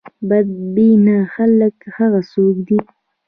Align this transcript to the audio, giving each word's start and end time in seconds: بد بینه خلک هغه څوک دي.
بد 0.29 0.47
بینه 0.73 1.17
خلک 1.33 1.75
هغه 1.97 2.21
څوک 2.31 2.55
دي. 2.67 2.77